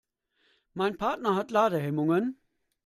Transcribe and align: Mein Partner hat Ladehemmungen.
Mein 0.73 0.97
Partner 0.97 1.35
hat 1.35 1.51
Ladehemmungen. 1.51 2.39